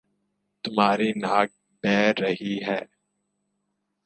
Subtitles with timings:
[0.63, 1.49] تمہاری ناک
[1.83, 2.79] بہ رہی ہے